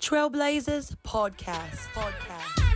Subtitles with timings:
[0.00, 1.88] Trailblazers Podcast.
[1.94, 2.66] Podcast.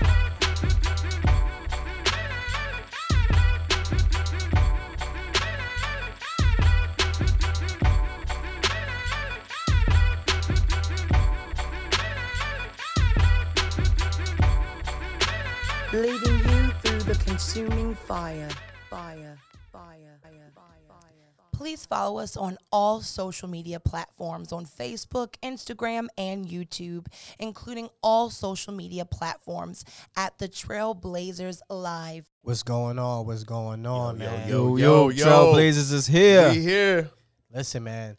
[15.92, 18.48] Leading you through the consuming fire.
[18.88, 19.36] Fire.
[21.60, 27.06] Please follow us on all social media platforms on Facebook, Instagram, and YouTube,
[27.38, 29.84] including all social media platforms
[30.16, 32.30] at the Trailblazers Live.
[32.40, 33.26] What's going on?
[33.26, 34.48] What's going on, man?
[34.48, 36.48] yo, Yo, yo, Trailblazers is here.
[36.48, 37.10] We here.
[37.54, 38.16] Listen, man.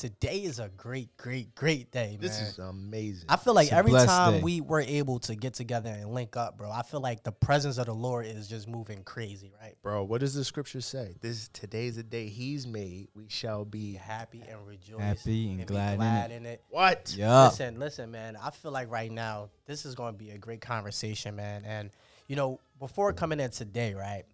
[0.00, 2.20] Today is a great, great, great day, man.
[2.20, 3.26] This is amazing.
[3.28, 4.40] I feel like It's every time day.
[4.40, 7.76] we were able to get together and link up, bro, I feel like the presence
[7.76, 9.74] of the Lord is just moving crazy, right?
[9.82, 11.16] Bro, what does the scripture say?
[11.20, 13.08] This today's the day he's made.
[13.14, 15.00] We shall Be be happy and rejoice.
[15.02, 16.34] Happy and be glad in glad it.
[16.34, 16.62] in it.
[16.70, 17.14] what?
[17.14, 17.48] Yeah.
[17.48, 18.38] Listen, listen, man.
[18.42, 21.62] I feel like right now this is going to be a great conversation, man.
[21.66, 21.90] And
[22.26, 24.24] you know, before coming in today, right?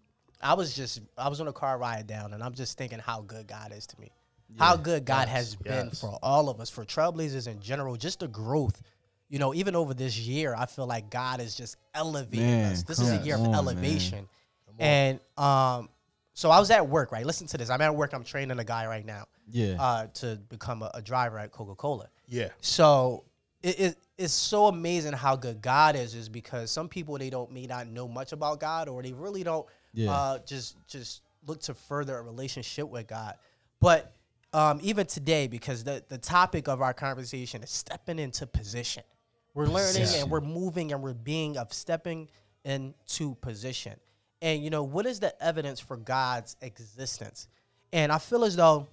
[0.40, 3.22] I was just I was on a car ride down, and I'm just thinking how
[3.22, 4.12] good God is to me,
[4.58, 6.00] how good God has been yes.
[6.00, 8.80] for all of us, for Trailblazers in general, just the growth.
[9.28, 12.82] You know, even over this year, I feel like God is just elevating Man, us.
[12.84, 13.54] This is a year of on, man.
[13.56, 14.28] elevation,
[14.78, 15.88] and um,
[16.32, 17.26] so I was at work, right?
[17.26, 17.70] Listen to this.
[17.70, 18.12] I'm at work.
[18.12, 19.76] I'm training a guy right now Yeah.
[19.80, 22.08] uh, to become a, a driver at Coca Cola.
[22.28, 22.50] Yeah.
[22.60, 23.24] So
[23.62, 27.50] it, it it's so amazing how good God is, is because some people they don't
[27.52, 30.12] may not know much about God or they really don't Yeah.
[30.12, 33.34] uh, just just look to further a relationship with God.
[33.80, 34.14] But
[34.56, 39.02] um, even today, because the the topic of our conversation is stepping into position.
[39.52, 40.22] We're learning Position.
[40.22, 42.28] and we're moving and we're being of stepping
[42.64, 43.94] into position.
[44.40, 47.48] And you know, what is the evidence for God's existence?
[47.92, 48.86] And I feel as though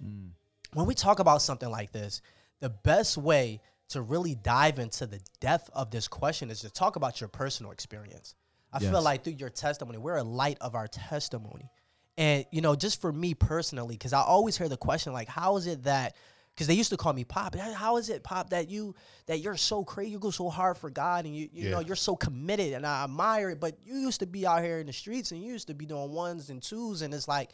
[0.74, 2.20] when we talk about something like this,
[2.60, 6.96] the best way to really dive into the depth of this question is to talk
[6.96, 8.34] about your personal experience.
[8.72, 11.70] I feel like through your testimony, we're a light of our testimony.
[12.16, 15.56] And, you know, just for me personally, because I always hear the question, like, how
[15.56, 16.14] is it that,
[16.54, 18.94] because they used to call me Pop, how is it, Pop, that you,
[19.26, 21.96] that you're so crazy, you go so hard for God and you, you know, you're
[21.96, 24.92] so committed and I admire it, but you used to be out here in the
[24.92, 27.02] streets and you used to be doing ones and twos.
[27.02, 27.50] And it's like,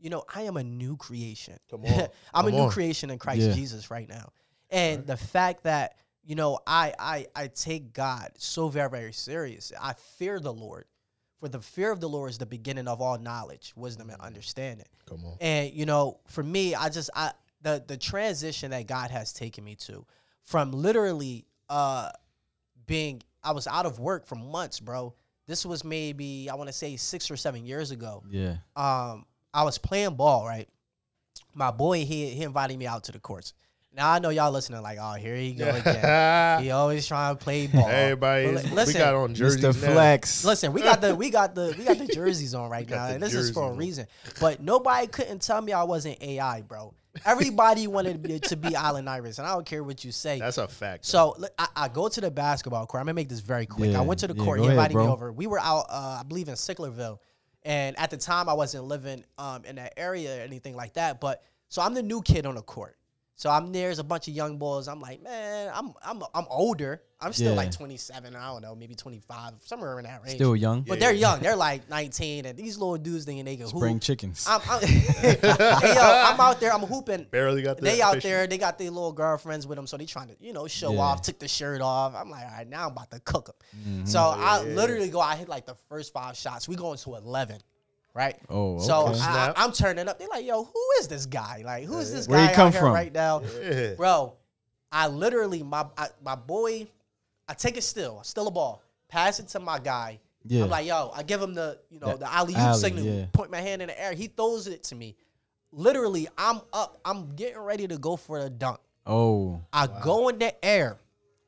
[0.00, 1.58] you know, I am a new creation.
[1.70, 2.08] Come on.
[2.34, 2.70] I'm a new on.
[2.70, 3.52] creation in Christ Yeah.
[3.52, 4.32] Jesus right now.
[4.70, 9.72] And the fact that, you know, I, I I take God so very, very serious.
[9.80, 10.84] I fear the Lord.
[11.40, 14.86] For the fear of the Lord is the beginning of all knowledge, wisdom, and understanding.
[15.08, 15.36] Come on.
[15.40, 19.64] And you know, for me, I just I the the transition that God has taken
[19.64, 20.06] me to
[20.42, 22.10] from literally uh
[22.86, 25.14] being I was out of work for months, bro.
[25.46, 28.56] This was maybe I want to say 6 or 7 years ago yeah.
[28.76, 30.68] um, I was playing ball, right?
[31.54, 33.54] My boy, he he invited me out to the courts.
[33.92, 36.62] Now I know y'all listening, like, oh, here he go again.
[36.62, 37.88] he always trying to play ball.
[37.88, 39.82] Everybody, But li- we listen, got on jerseys Mr.
[39.82, 39.92] now.
[39.92, 40.44] Flex.
[40.44, 43.20] Listen, we got the we got the we got the jerseys on right now, and
[43.22, 43.76] this is for a jerseys on.
[43.78, 44.06] reason.
[44.40, 46.94] But nobody couldn't tell me I wasn't AI, bro.
[47.24, 50.38] Everybody wanted me to be Allen and I don't care what you say.
[50.38, 51.04] That's a fact.
[51.04, 53.00] So I, I go to the basketball court.
[53.00, 53.90] I'm gonna make this very quick.
[53.90, 54.58] Yeah, I went to the yeah, court.
[54.58, 55.32] go He ahead, invited me over.
[55.32, 57.18] We were out, uh, I believe, in Sicklerville,
[57.64, 61.20] and at the time I wasn't living um, in that area or anything like that.
[61.20, 62.96] But so I'm the new kid on the court.
[63.40, 63.84] So I'm there.
[63.88, 64.86] there's a bunch of young boys.
[64.86, 67.00] I'm like, man, I'm I'm I'm older.
[67.22, 67.56] I'm still Yeah.
[67.56, 68.36] like 27.
[68.36, 70.34] I don't know, maybe 25, somewhere in that range.
[70.36, 70.82] Still young.
[70.82, 71.40] but they're young.
[71.40, 74.02] They're like 19, and these little dudes thinking they can Spring hoop.
[74.02, 74.44] chickens.
[74.46, 76.70] I'm, I'm, hey yo, I'm out there.
[76.72, 77.28] I'm hooping.
[77.30, 79.96] barely got the They out official- there, they got their little girlfriends with them, so
[79.96, 81.00] they trying to, you know, show Yeah.
[81.00, 81.22] off.
[81.22, 82.14] Took the shirt off.
[82.14, 83.54] I'm like, all right, now I'm about to cook them.
[83.78, 84.04] Mm-hmm.
[84.06, 86.68] So I literally go, I hit like the first five shots.
[86.68, 87.58] We going to eleven,
[88.14, 88.36] right?
[88.48, 89.18] Oh, So okay.
[89.20, 90.18] I, I'm turning up.
[90.18, 91.62] They're like, yo, who is this guy?
[91.64, 92.92] Like, who is this Where guy he come out here from?
[92.92, 93.94] right now, Yeah.
[93.94, 94.34] bro?
[94.92, 96.88] I literally, my I, my boy,
[97.48, 100.18] I take it still, I steal a ball, pass it to my guy.
[100.44, 100.64] Yeah.
[100.64, 103.04] I'm like, yo, I give him the, you know, That the alley oop signal.
[103.04, 103.26] yeah.
[103.32, 104.12] Point my hand in the air.
[104.14, 105.14] He throws it to me.
[105.72, 106.98] Literally, I'm up.
[107.04, 108.80] I'm getting ready to go for a dunk.
[109.06, 109.60] oh.
[109.72, 110.98] I go in the air,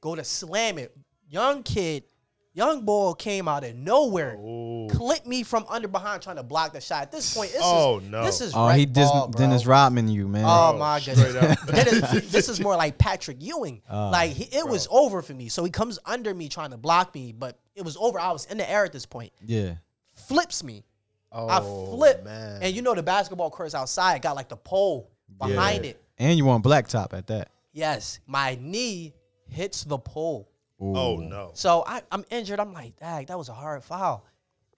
[0.00, 0.94] go to slam it.
[1.28, 2.04] Young kid,
[2.52, 4.71] young boy came out of nowhere, Ooh.
[4.90, 7.02] Clipped me from under behind trying to block the shot.
[7.02, 8.24] At this point, this Oh, is no.
[8.24, 9.38] this is Oh, rec he dis- ball, bro.
[9.38, 10.44] Dennis Rodman you, man.
[10.46, 11.64] Oh Bro, my straight goodness!
[11.66, 13.82] Dennis- this is more like Patrick Ewing.
[13.90, 14.10] Oh.
[14.10, 15.48] like he, it was over for me.
[15.48, 18.18] So he comes under me trying to block me, but it was over.
[18.18, 19.32] I was in the air at this point.
[19.44, 19.74] yeah.
[20.14, 20.84] Flips me.
[21.30, 22.62] Oh, I flip, man.
[22.62, 25.90] and you know the basketball courts outside got like the pole behind Yeah.
[25.92, 26.02] it.
[26.18, 27.48] And you want blacktop at that.
[27.72, 29.14] Yes, my knee
[29.48, 30.50] hits the pole.
[30.82, 30.94] Ooh.
[30.96, 31.52] oh no.
[31.54, 32.60] So I, I'm injured.
[32.60, 34.24] I'm like, dang, that was a hard foul.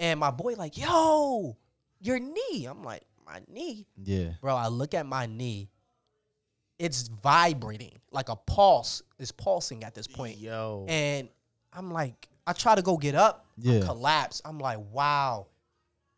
[0.01, 1.57] And my boy like, yo,
[2.01, 2.67] your knee.
[2.69, 4.31] I'm like, my knee, Yeah.
[4.41, 4.55] bro.
[4.55, 5.71] I look at my knee.
[6.77, 10.39] it's vibrating like a pulse is pulsing at this point.
[10.39, 10.85] Yo.
[10.89, 11.29] And
[11.73, 13.81] I'm like, I try to go get up, I Yeah.
[13.85, 14.43] collapse.
[14.45, 15.47] I'm like, wow,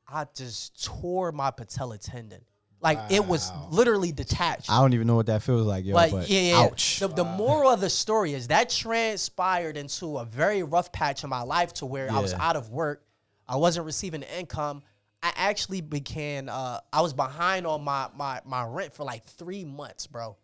[0.09, 2.41] I just tore my patella tendon.
[2.81, 4.71] Like it was literally detached.
[4.71, 5.93] I don't even know what that feels like, yo.
[5.95, 6.59] But, But, yeah, yeah.
[6.63, 7.01] ouch.
[7.01, 11.29] The, the moral of the story is that transpired into a very rough patch in
[11.31, 13.03] my life to where I was out of work.
[13.49, 14.83] I wasn't receiving income.
[15.23, 16.49] I actually began.
[16.49, 20.37] Uh, I was behind on my my my rent for like three months, bro.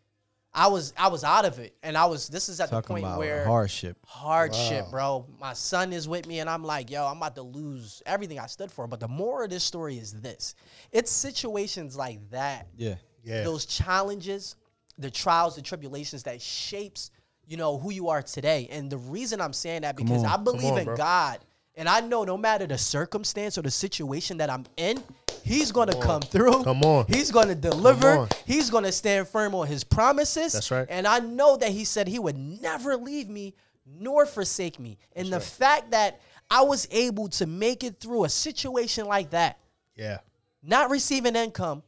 [0.54, 2.28] I was I was out of it, and I was.
[2.28, 3.96] This is at the point about where hardship.
[4.04, 5.26] hardship, bro.
[5.40, 8.46] My son is with me, and I'm like, yo, I'm about to lose everything I
[8.46, 8.87] stood for.
[8.87, 10.54] But the moral of this story is this:
[10.90, 12.96] it's situations like that Yeah.
[13.25, 13.44] Yeah.
[13.44, 14.56] those challenges,
[14.99, 17.10] the trials, the tribulations that shapes,
[17.46, 18.69] you know, who you are today.
[18.70, 20.31] And the reason I'm saying that because on.
[20.31, 20.96] I believe on, in bro.
[20.96, 21.38] God.
[21.74, 25.02] And I know no matter the circumstance or the situation that I'm in,
[25.44, 26.62] He's gonna come, through.
[26.62, 27.06] Come on.
[27.08, 28.28] He's gonna deliver.
[28.46, 30.52] He's gonna stand firm on his promises.
[30.52, 30.86] That's right.
[30.88, 33.54] And I know that he said he would never leave me
[33.84, 34.98] nor forsake me.
[35.16, 39.58] And the fact that I was able to make it through a situation like that,
[39.96, 40.18] yeah.
[40.62, 41.82] not receiving income,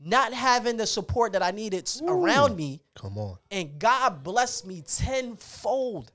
[0.00, 3.36] not having the support that I needed s- around me, Come on.
[3.50, 6.12] and God blessed me tenfold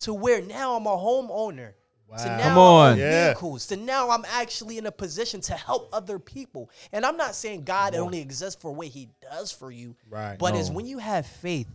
[0.00, 1.72] to where now I'm a homeowner.
[2.18, 2.36] To Wow.
[2.36, 2.92] now Come I on.
[2.92, 3.24] own Yeah.
[3.26, 3.66] vehicles.
[3.68, 6.68] To now I'm actually in a position to help other people.
[6.92, 10.38] And I'm not saying God only exists for what He does for you, Right.
[10.38, 11.68] but it's when you have faith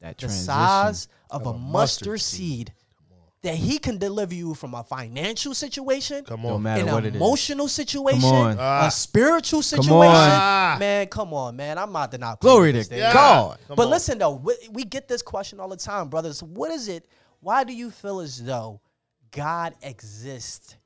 [0.00, 2.72] That the size of, of a a mustard, mustard seed,
[3.42, 6.62] that He can deliver you from a financial situation, Come No on.
[6.62, 7.16] matter an what it is.
[7.16, 8.56] emotional situation, on.
[8.58, 8.86] Ah.
[8.86, 9.88] a spiritual situation.
[9.90, 10.14] Come on.
[10.16, 10.76] Ah.
[10.78, 11.76] Man, come on, man.
[11.76, 12.36] I'm not denying.
[12.40, 13.12] Glory to Yeah.
[13.12, 13.58] God.
[13.66, 13.90] Come But on.
[13.90, 16.42] listen though, we, we get this question all the time, brothers.
[16.42, 17.04] What is it?
[17.40, 18.80] Why do you feel as though
[19.32, 20.76] God exists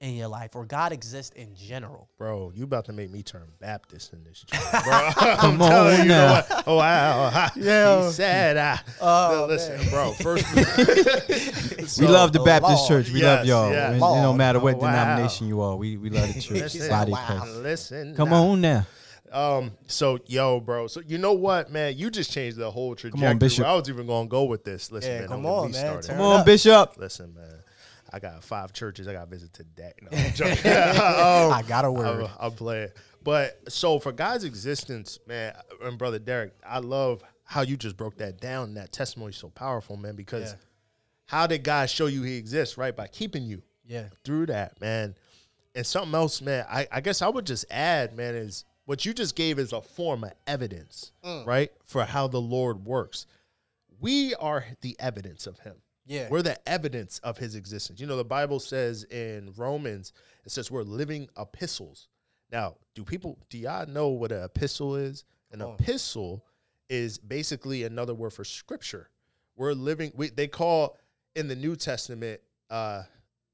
[0.00, 2.10] in your life, or God exists in general?
[2.18, 4.92] Bro, you about to make me turn Baptist in this church, bro.
[5.16, 6.32] I'm Come telling on you, you know now.
[6.34, 6.64] what?
[6.66, 7.48] Oh, wow.
[7.56, 8.04] Yeah.
[8.06, 10.44] He said, uh, Oh, listen, bro, first.
[11.98, 13.04] we love the the Baptist Lord.
[13.04, 13.12] church.
[13.12, 13.72] We Yes, love y'all.
[13.72, 13.86] yes.
[13.86, 14.90] And it don't matter what Oh, wow.
[14.92, 15.74] denomination you are.
[15.76, 16.60] We we love the church.
[16.74, 17.44] Listen, Body wow.
[17.46, 18.14] Listen.
[18.14, 18.42] Come now.
[18.44, 18.86] on now.
[19.32, 19.72] Um.
[19.86, 20.86] So, yo, bro.
[20.86, 21.96] So, you know what, man?
[21.96, 23.34] You just changed the whole trajectory.
[23.34, 23.66] Bishop.
[23.66, 24.92] I was even gonna go with this.
[24.92, 25.28] Listen, Yeah, man.
[25.28, 26.02] come on, me man.
[26.02, 26.46] Come on, up.
[26.46, 26.96] Bishop.
[26.98, 27.44] Listen, man.
[28.16, 29.92] I got five churches I got to visit today.
[30.02, 30.08] No.
[31.46, 32.24] Um, I got a word.
[32.24, 32.88] I'm, I'm playing.
[33.22, 38.16] But so for God's existence, man, and brother Derek, I love how you just broke
[38.18, 38.74] that down.
[38.74, 40.16] That testimony is so powerful, man.
[40.16, 40.58] Because Yeah.
[41.26, 42.78] how did God show you He exists?
[42.78, 44.06] Right by keeping you Yeah.
[44.24, 45.14] through that, man.
[45.74, 46.64] And something else, man.
[46.70, 49.82] I, I guess I would just add, man, is what you just gave is a
[49.82, 51.44] form of evidence, Mm.
[51.46, 53.26] right, for how the Lord works.
[54.00, 55.76] We are the evidence of Him.
[56.06, 56.28] Yeah.
[56.30, 58.00] We're the evidence of his existence.
[58.00, 60.12] You know, the Bible says in Romans,
[60.44, 62.08] it says we're living epistles.
[62.52, 65.24] Now, do people, do y'all know what an epistle is?
[65.50, 66.44] An epistle
[66.88, 69.10] is basically another word for scripture.
[69.56, 70.96] We're living, we, they call
[71.34, 73.02] in the New Testament, uh,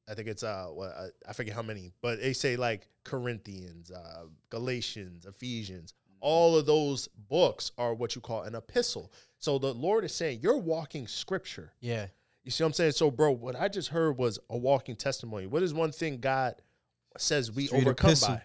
[0.08, 3.90] I think it's, uh, what, uh, I forget how many, but they say like Corinthians,
[3.90, 5.94] uh, Galatians, Ephesians.
[6.20, 9.10] All of those books are what you call an epistle.
[9.38, 11.72] So the Lord is saying, you're walking scripture.
[11.81, 12.06] Yeah.
[12.44, 12.92] You see what I'm saying?
[12.92, 15.46] So, bro, what I just heard was a walking testimony.
[15.46, 16.56] What is one thing God
[17.16, 18.34] says we Straight overcome epistle.
[18.34, 18.42] by?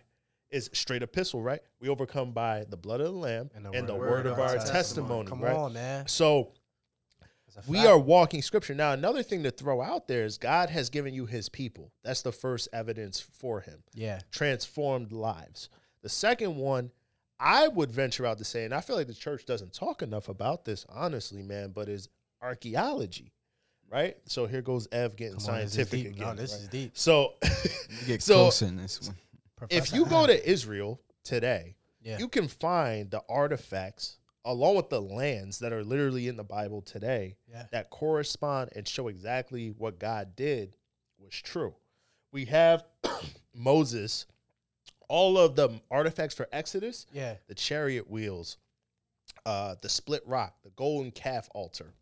[0.50, 1.60] Is straight epistle, right?
[1.82, 5.42] We overcome by the blood of the Lamb and the, word, of our testimony, Come
[5.42, 5.54] right?
[5.54, 6.08] on, man.
[6.08, 6.54] So
[7.68, 8.74] we are walking scripture.
[8.74, 11.92] Now, another thing to throw out there is God has given you his people.
[12.04, 13.84] That's the first evidence for him.
[13.94, 14.20] Yeah.
[14.32, 15.70] Transformed lives.
[16.02, 16.92] The second one,
[17.40, 20.30] I would venture out to say, and I feel like the church doesn't talk enough
[20.30, 22.08] about this, honestly, man, but is
[22.42, 23.34] archaeology.
[23.90, 24.18] Right?
[24.26, 26.16] So here goes Ev getting Come on, this is scientific deep.
[26.16, 26.28] again.
[26.28, 26.62] No, this right?
[26.62, 26.92] is deep.
[26.98, 29.16] So You get So- closer in this one.
[29.70, 32.18] if you go to Israel today, Yeah.
[32.20, 36.82] you can find the artifacts along with the lands that are literally in the Bible
[36.82, 37.66] today Yeah.
[37.72, 40.76] that correspond and show exactly what God did
[41.18, 41.76] was true.
[42.32, 42.84] We have
[43.54, 44.26] Moses,
[45.10, 47.36] all of the artifacts for Exodus, Yeah.
[47.48, 48.58] the chariot wheels,
[49.46, 51.94] uh, the split rock, the golden calf altar,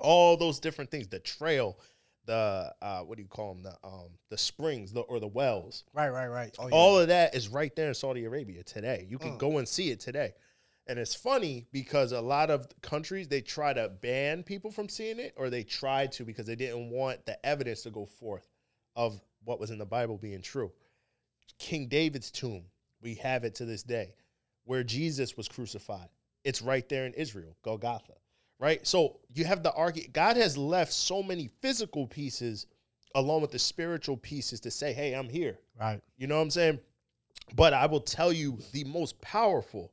[0.00, 1.78] all those different things, the trail,
[2.26, 5.84] the uh, what do you call them, the um, the springs, the, or the wells.
[5.94, 6.54] Right, right, right.
[6.58, 6.74] Oh, yeah.
[6.74, 9.06] All of that is right there in Saudi Arabia today.
[9.08, 9.22] You Mm.
[9.22, 10.32] can go and see it today.
[10.86, 15.18] And it's funny because a lot of countries they try to ban people from seeing
[15.20, 18.48] it or they tried to because they didn't want the evidence to go forth
[18.96, 20.72] of what was in the Bible being true.
[21.58, 22.64] King David's tomb,
[23.00, 24.14] we have it to this day,
[24.64, 26.08] where Jesus was crucified.
[26.44, 28.14] It's right there in Israel, Golgotha.
[28.60, 28.86] Right?
[28.86, 32.66] So you have the argue God has left so many physical pieces
[33.14, 35.58] along with the spiritual pieces to say, hey, I'm here.
[35.80, 36.00] right.
[36.18, 36.78] You know what I'm saying?
[37.56, 39.90] But I will tell you the most powerful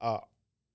[0.00, 0.18] uh,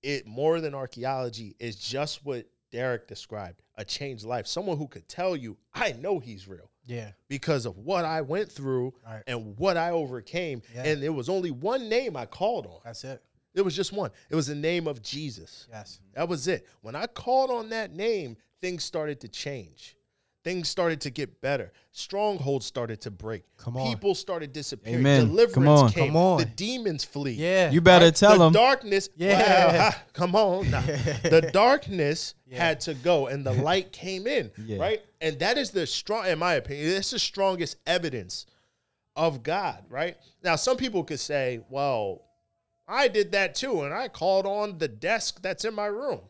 [0.02, 4.46] it more than archaeology is just what Derek described a changed life.
[4.46, 7.12] Someone who could tell you, I know he's real Yeah.
[7.28, 9.22] because of what I went through Right.
[9.26, 10.62] and what I overcame.
[10.74, 10.82] Yeah.
[10.84, 12.80] And there was only one name I called on.
[12.84, 13.22] That's it.
[13.54, 14.10] It was just one.
[14.28, 15.66] It was the name of Jesus.
[15.70, 16.00] Yes.
[16.14, 16.66] That was it.
[16.82, 19.96] When I called on that name, things started to change.
[20.42, 21.70] Things started to get better.
[21.92, 23.42] Strongholds started to break.
[23.58, 23.86] Come on.
[23.88, 25.00] People started disappearing.
[25.00, 25.26] Amen.
[25.26, 25.90] Deliverance Come on.
[25.92, 26.06] came.
[26.06, 26.38] Come on.
[26.38, 27.32] The demons flee.
[27.32, 27.70] Yeah.
[27.70, 28.14] You better Right?
[28.16, 28.52] tell the them.
[28.54, 29.10] darkness.
[29.16, 29.66] Yeah.
[29.66, 30.70] Wow, ha, come on.
[30.70, 30.80] now.
[31.24, 34.50] the darkness had to go, and the light came in.
[34.64, 34.78] Yeah.
[34.78, 38.46] Right, and that is the strong, in my opinion, that's the strongest evidence
[39.16, 39.84] of God.
[39.90, 42.22] Right now, some people could say, "Well,
[42.90, 46.20] I did that too, and I called on the desk that's in my room."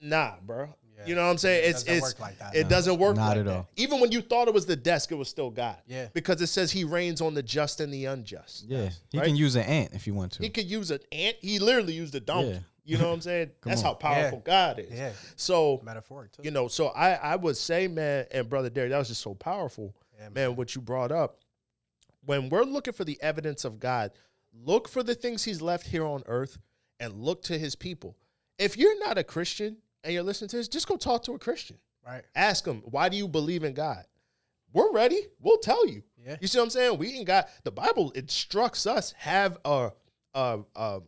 [0.00, 0.74] Nah, bro.
[0.98, 1.06] Yeah.
[1.06, 1.64] You know what I'm saying?
[1.64, 2.54] It It's doesn't it's work like that.
[2.56, 2.68] it No.
[2.68, 3.56] doesn't work Not like at that.
[3.56, 3.68] all.
[3.76, 5.76] Even when you thought it was the desk, it was still God.
[5.86, 6.08] Yeah.
[6.12, 8.64] Because it says He rains on the just and the unjust.
[8.66, 10.42] Yeah, he can use an ant if you want to.
[10.42, 11.36] He could use an ant.
[11.40, 12.50] He literally used a donkey.
[12.50, 12.58] Yeah.
[12.84, 13.50] You know what I'm saying?
[13.62, 13.86] That's on.
[13.88, 14.52] how powerful Yeah.
[14.52, 14.90] God is.
[14.90, 15.12] Yeah.
[15.36, 16.42] So Metaphoric too.
[16.44, 19.34] you know, so I I would say, man, and brother Derek, that was just so
[19.34, 20.56] powerful, Yeah, man.
[20.56, 21.38] What you brought up.
[22.24, 24.12] When we're looking for the evidence of God,
[24.52, 26.58] look for the things He's left here on earth,
[26.98, 28.16] and look to His people.
[28.58, 31.38] If you're not a Christian and you're listening to this, just go talk to a
[31.38, 31.78] Christian.
[32.06, 32.22] Right.
[32.34, 34.04] Ask them, why do you believe in God?
[34.72, 35.20] We're ready.
[35.40, 36.02] We'll tell you.
[36.24, 36.36] Yeah.
[36.40, 36.98] You see what I'm saying?
[36.98, 39.90] We ain't got the Bible instructs us have a
[40.34, 41.00] uh uh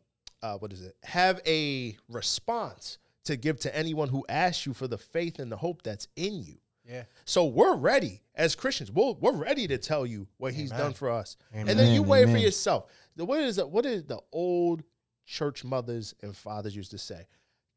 [0.42, 0.96] uh what is it?
[1.04, 5.56] Have a response to give to anyone who asks you for the faith and the
[5.56, 6.58] hope that's in you.
[6.84, 7.04] Yeah.
[7.24, 8.90] So we're ready as Christians.
[8.90, 12.28] We'll, we're ready to tell you what He's done for us, and then you wait
[12.28, 12.86] for yourself.
[13.16, 13.68] The what is it?
[13.68, 14.82] What did the old
[15.26, 17.26] church mothers and fathers used to say?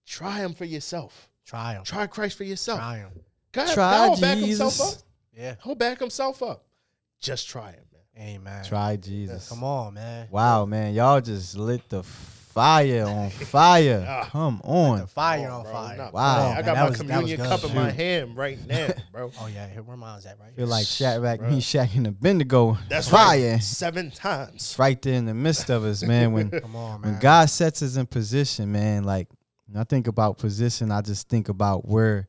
[0.05, 1.29] Try Him for yourself.
[1.45, 1.83] Try 'em.
[1.83, 2.79] Try Christ for yourself.
[2.79, 3.11] Try 'em.
[3.51, 4.93] God, Try God will back himself up.
[5.33, 5.55] Yeah.
[5.63, 6.65] He'll back himself up.
[7.19, 8.27] Just try it, man.
[8.27, 8.63] Amen.
[8.65, 9.49] Try Jesus.
[9.49, 10.27] Come on, man.
[10.31, 12.03] Wow, man, y'all just lit the
[12.55, 14.05] fire on fire.
[14.07, 14.29] Ah.
[14.31, 15.07] Come The on.
[15.07, 15.97] fire Come on fire.
[15.97, 16.37] Nah, Wow.
[16.49, 19.31] man, I got that my was- communion cup in my hand right now, bro.
[19.41, 20.55] Oh yeah, here where mine's at, right?
[20.55, 21.49] Feel like Shit, Shadrach, bro.
[21.51, 22.77] Meshach, and Abednego.
[22.89, 23.51] That's fire.
[23.53, 23.61] right.
[23.63, 24.75] Seven times.
[24.79, 26.31] Right there in the midst of us, man.
[26.31, 27.11] When Come on, man.
[27.11, 29.27] when God sets us in position, man, like
[29.67, 32.27] when I think about position, I just think about where,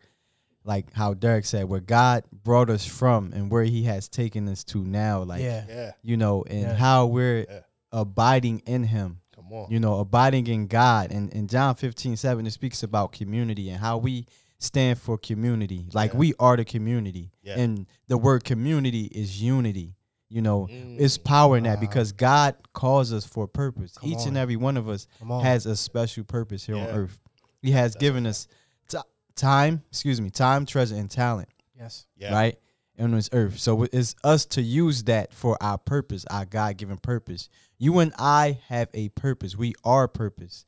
[0.64, 4.64] like how Derek said, where God brought us from and where He has taken us
[4.64, 5.64] to now, like yeah.
[5.68, 6.74] Yeah, you know, and Yeah.
[6.74, 7.60] how we're Yeah.
[7.92, 9.20] abiding in Him.
[9.48, 9.70] Come on.
[9.70, 11.10] you know, abiding in God.
[11.12, 14.26] And in John 15, 7, it speaks about community and how we
[14.58, 15.86] stand for community.
[15.92, 16.18] Like Yeah.
[16.18, 17.30] we are the community.
[17.42, 17.58] Yeah.
[17.58, 19.94] And the word community is unity.
[20.28, 20.98] You know, Mm.
[20.98, 21.80] it's power in that Wow.
[21.82, 23.92] because God calls us for a purpose.
[23.98, 25.44] Come Each and every one of us on.
[25.44, 27.20] has a special purpose here on earth.
[27.62, 28.48] He has given us
[28.88, 28.98] ti-
[29.36, 31.48] time, excuse me, time, treasure, and talent
[31.78, 32.06] yes.
[32.16, 32.32] yeah.
[32.34, 32.58] right?
[32.98, 33.58] On this earth.
[33.58, 37.48] So it's us to use that for our purpose, our God given purpose.
[37.78, 39.56] You and I have a purpose.
[39.56, 40.64] We are purpose.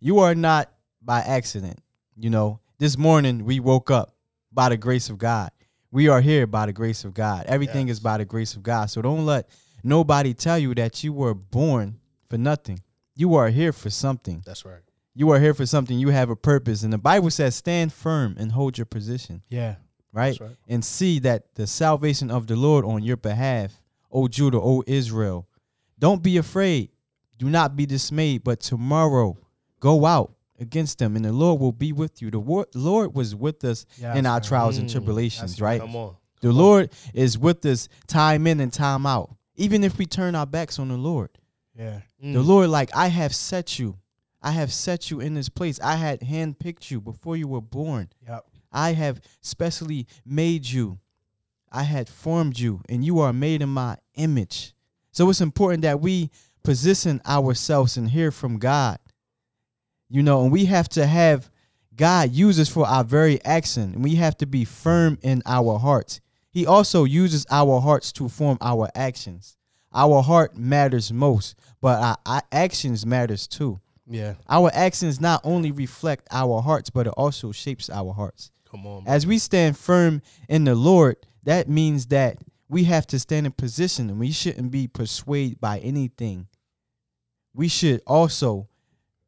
[0.00, 0.70] You are not
[1.02, 1.80] by accident.
[2.16, 4.14] You know, this morning we woke up
[4.52, 5.50] by the grace of God.
[5.90, 7.46] We are here by the grace of God.
[7.46, 8.86] Everything is by the grace of God.
[8.90, 9.48] So don't let
[9.82, 12.80] nobody tell you that you were born for nothing.
[13.14, 14.42] You are here for something.
[14.46, 14.80] That's right.
[15.14, 15.98] You are here for something.
[15.98, 16.82] You have a purpose.
[16.82, 19.76] And the Bible says, stand firm and hold your position Yeah.
[20.12, 20.30] right?
[20.30, 20.56] That's right.
[20.66, 25.46] And see that the salvation of the Lord on your behalf, O Judah, O Israel.
[26.02, 26.90] Don't be afraid.
[27.38, 29.38] Do not be dismayed, but tomorrow
[29.78, 32.28] go out against them, and the Lord will be with you.
[32.28, 34.42] The wor- Lord was with us Yes, in our man.
[34.42, 35.80] trials and Mm, tribulations, that's right?
[35.80, 36.16] Come on.
[36.40, 39.36] The Lord is with us time in and time out.
[39.54, 41.30] Even if we turn our backs on the Lord,
[41.78, 42.00] Yeah.
[42.20, 42.32] Mm.
[42.32, 43.98] the Lord, like, I have set you.
[44.42, 45.78] I have set you in this place.
[45.80, 48.08] I had handpicked you before you were born.
[48.26, 48.44] Yep.
[48.72, 50.98] I have specially made you.
[51.70, 54.71] I had formed you, and you are made in my image.
[55.12, 56.30] So it's important that we
[56.62, 58.98] position ourselves and hear from God.
[60.08, 61.50] You know, and we have to have
[61.94, 65.78] God use us for our very action, and we have to be firm in our
[65.78, 66.20] hearts.
[66.50, 69.56] He also uses our hearts to form our actions.
[69.94, 73.80] Our heart matters most, but our, our actions matters too.
[74.06, 74.34] Yeah.
[74.48, 78.50] Our actions not only reflect our hearts, but it also shapes our hearts.
[78.70, 79.04] Come on.
[79.06, 82.38] As we stand firm in the Lord, that means that
[82.72, 86.46] we have to stand in position and we shouldn't be persuaded by anything.
[87.52, 88.70] We should also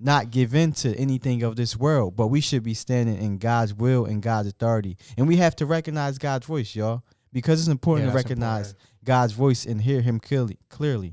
[0.00, 3.74] not give in to anything of this world, but we should be standing in God's
[3.74, 4.96] will and God's authority.
[5.18, 9.04] And we have to recognize God's voice, y'all, because it's important Yeah, to recognize important.
[9.04, 11.12] God's voice and hear him clearly clearly.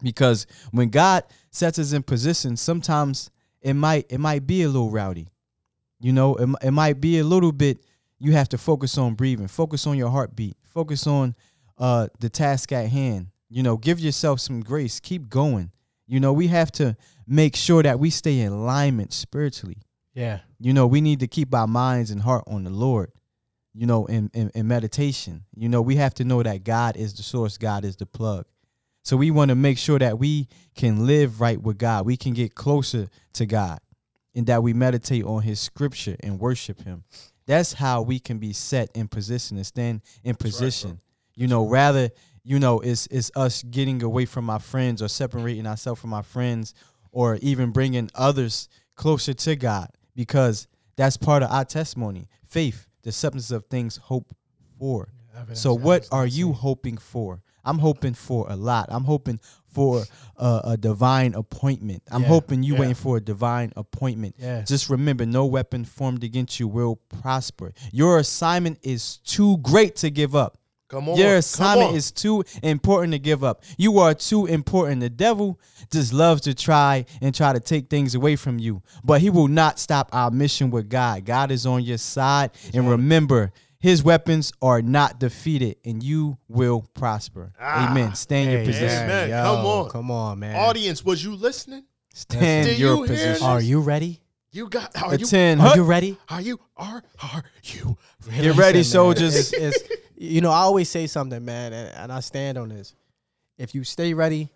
[0.00, 3.28] Because when God sets us in position, sometimes
[3.60, 5.26] it might it might be a little rowdy.
[5.98, 7.82] You know, it, it might be a little bit
[8.20, 11.34] you have to focus on breathing, focus on your heartbeat, focus on
[11.78, 13.28] uh the task at hand.
[13.48, 15.72] You know, give yourself some grace, keep going.
[16.06, 16.96] You know, we have to
[17.26, 19.78] make sure that we stay in alignment spiritually.
[20.14, 20.40] Yeah.
[20.58, 23.12] You know, we need to keep our minds and heart on the Lord.
[23.72, 25.44] You know, in, in, in meditation.
[25.54, 28.46] You know, we have to know that God is the source, God is the plug.
[29.04, 32.04] So we want to make sure that we can live right with God.
[32.04, 33.78] We can get closer to God
[34.34, 37.04] and that we meditate on his scripture and worship him.
[37.50, 41.00] That's how we can be set in position and stand in position.
[41.34, 42.10] you know, rather,
[42.44, 46.22] you know, it's it's us getting away from our friends or separating ourselves from our
[46.22, 46.74] friends
[47.10, 52.28] or even bringing others closer to God because that's part of our testimony.
[52.46, 54.32] Faith, the substance of things hope
[54.78, 55.08] for.
[55.54, 57.42] So what are you hoping for?
[57.64, 58.86] I'm hoping for a lot.
[58.90, 59.40] I'm hoping
[59.72, 60.04] for
[60.36, 62.02] a, a divine appointment.
[62.10, 62.80] I'm Yeah, hoping you yeah.
[62.80, 64.36] waiting for a divine appointment.
[64.38, 64.62] Yeah.
[64.62, 67.72] Just remember, no weapon formed against you will prosper.
[67.92, 70.56] Your assignment is too great to give up.
[70.88, 71.16] Come on.
[71.16, 71.94] Your assignment on.
[71.94, 73.62] is too important to give up.
[73.78, 75.00] You are too important.
[75.00, 75.60] The devil
[75.92, 79.46] just loves to try and try to take things away from you, but he will
[79.46, 81.24] not stop our mission with God.
[81.24, 82.50] God is on your side.
[82.74, 87.52] and remember, his weapons are not defeated, and you will prosper.
[87.58, 87.90] Ah.
[87.90, 88.14] Amen.
[88.14, 89.04] Stay in your position.
[89.04, 89.30] Amen.
[89.30, 89.88] yo, Come on.
[89.90, 90.56] Come on, man.
[90.56, 91.84] Audience, was you listening?
[92.12, 93.32] Stand Did your you position.
[93.32, 93.42] this?
[93.42, 94.20] Are you ready?
[94.52, 94.90] You got.
[95.02, 95.24] Are you?
[95.24, 95.60] Attend.
[95.62, 96.18] Are you ready?
[96.28, 96.60] Are you?
[96.76, 97.96] Are are you?
[98.28, 98.42] ready?
[98.42, 99.34] Get ready, soldiers.
[99.34, 99.78] It's, it's,
[100.16, 102.94] you know, I always say something, man, and, and I stand on this.
[103.56, 104.50] If you stay ready,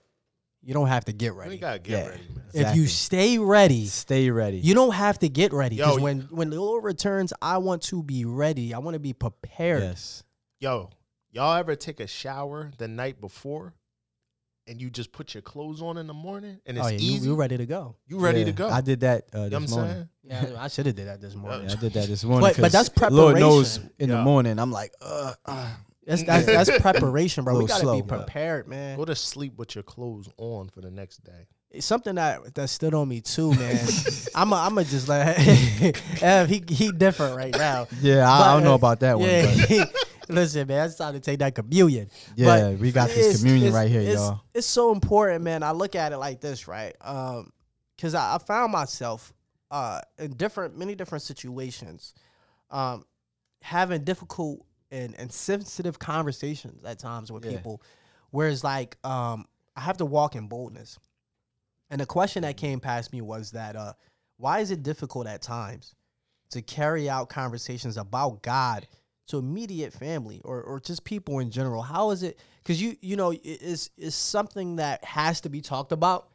[0.64, 1.58] you don't have to get We ready.
[1.58, 2.08] gotta get Yeah.
[2.10, 2.42] ready, man.
[2.48, 2.80] If Exactly.
[2.82, 4.58] you stay ready, Stay ready.
[4.58, 5.76] you don't have to get ready.
[5.76, 8.72] Yo, Because when when the Lord returns, I want to be ready.
[8.72, 9.82] I want to be prepared.
[9.82, 10.22] yes.
[10.60, 10.90] Yo,
[11.30, 13.74] y'all ever take a shower the night before,
[14.66, 17.12] and you just put your clothes on in the morning, and it's oh yeah, you,
[17.16, 17.28] easy?
[17.28, 17.96] you ready to go?
[18.06, 18.68] You ready Yeah, to go?
[18.70, 20.08] I did that uh, You know what this I'm morning.
[20.24, 20.52] saying?
[20.54, 21.68] Yeah, I should have did that this morning.
[21.68, 22.40] Yeah, I did that this morning.
[22.48, 23.94] But- but 'cause that's Lord knows preparation.
[23.98, 24.16] in Yeah.
[24.16, 25.70] the morning I'm like, uh, uh
[26.06, 27.58] That's that's, that's preparation, bro.
[27.58, 28.96] We gotta slow, be but- prepared, man.
[28.96, 31.46] Go to sleep with your clothes on for the next day.
[31.70, 33.84] It's something that that stood on me too, man.
[34.34, 35.36] I'm a, I'm a just let
[36.22, 37.88] Ev, he he different right now.
[38.00, 39.28] yeah, I, I don't know about that one.
[39.28, 39.84] Yeah,
[40.26, 42.10] But listen, man, it's time to take that communion.
[42.36, 44.40] yeah, But we got this communion right here, it's, y'all.
[44.54, 45.62] It's so important, man.
[45.64, 46.94] I look at it like this, right?
[47.00, 47.50] Um,
[47.96, 49.32] because I, I found myself
[49.70, 52.14] uh in different, many different situations,
[52.70, 53.04] um,
[53.62, 57.56] having difficult and and sensitive conversations at times with Yeah.
[57.56, 57.82] people,
[58.30, 60.98] whereas like um, I have to walk in boldness.
[61.90, 63.92] And the question that came past me was that uh,
[64.36, 65.94] why is it difficult at times
[66.50, 68.86] to carry out conversations about God
[69.26, 71.82] to immediate family or, or just people in general?
[71.82, 72.38] How is it?
[72.62, 76.28] Because you you know it- it's it's something that has to be talked about,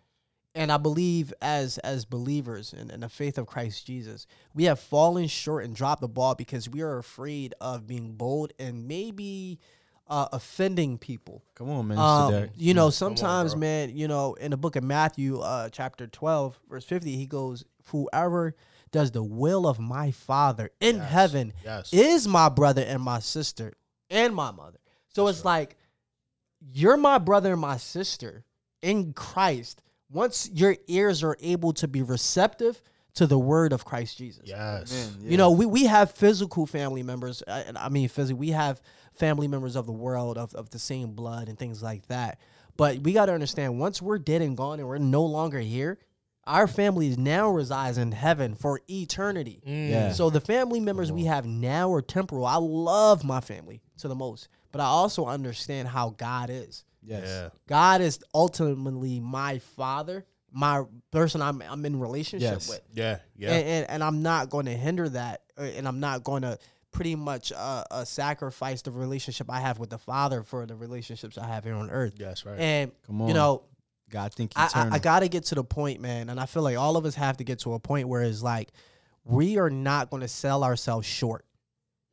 [0.60, 4.78] and I believe as as believers in, in the faith of Christ Jesus, we have
[4.78, 9.58] fallen short and dropped the ball because we are afraid of being bold and maybe
[10.10, 11.46] uh, offending people.
[11.56, 11.98] Come on, man.
[11.98, 13.62] Um, you know, sometimes, bro.
[13.62, 17.64] man, you know, in the book of Matthew, uh, chapter 12, verse 50, he goes,
[17.92, 18.54] Whoever
[18.92, 21.94] does the will of my Father in Yes, heaven yes.
[21.94, 23.76] is my brother and my sister
[24.10, 24.80] and my mother.
[25.08, 25.78] So it's like,
[26.74, 28.44] you're my brother and my sister
[28.82, 32.82] in Christ once your ears are able to be receptive
[33.16, 34.44] to the word of Christ Jesus.
[34.46, 35.12] Yes.
[35.22, 37.44] You know, we, we have physical family members.
[37.48, 38.82] uh, and I mean, physically, we have
[39.14, 42.40] family members of the world of, of the same blood and things like that.
[42.78, 46.00] But we got to understand once we're dead and gone and we're no longer here,
[46.46, 49.62] our family now resides in heaven for eternity.
[49.66, 50.14] Yeah.
[50.14, 52.46] So the family members we have now are temporal.
[52.46, 56.86] I love my family to the most, but I also understand how God is.
[57.04, 57.24] Yes.
[57.26, 57.50] Yeah.
[57.68, 62.70] God is ultimately my father, my person I'm, I'm in relationship Yes.
[62.70, 63.20] with Yeah.
[63.36, 63.52] Yeah.
[63.54, 66.58] and, and, and I'm not going to hinder that, uh, and I'm not going to
[66.92, 71.38] pretty much uh, uh, sacrifice the relationship I have with the Father for the relationships
[71.38, 72.16] I have here on earth.
[72.18, 72.60] That's right.
[72.60, 73.28] And Come on.
[73.28, 73.62] you know,
[74.10, 74.96] God think I, I.
[74.96, 77.14] I got to get to the point, man, and I feel like all of us
[77.14, 78.70] have to get to a point where it's like
[79.24, 81.46] we are not going to sell ourselves short.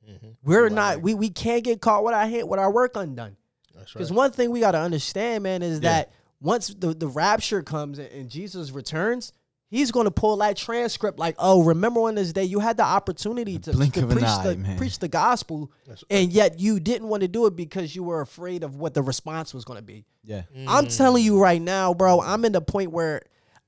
[0.06, 0.36] Mhm.
[0.44, 0.72] We're Right.
[0.72, 1.00] not.
[1.00, 3.36] We, we can't get caught with our hand with our work undone.
[3.76, 4.16] That's Because right.
[4.16, 5.90] one thing we got to understand, man, is Yeah.
[5.90, 9.32] that once the, the rapture comes and- and Jesus returns,
[9.68, 12.84] he's going to pull that transcript like, oh, remember on this day you had the
[12.84, 14.76] opportunity to, blink to of an preach, eye, the, man.
[14.78, 16.20] preach the gospel, That's right.
[16.20, 19.02] and yet you didn't want to do it because you were afraid of what the
[19.02, 20.04] response was going to be.
[20.24, 20.42] yeah.
[20.68, 21.40] I'm telling you mm.
[21.40, 22.26] right now, bro, mm.
[22.28, 23.22] I'm in the point where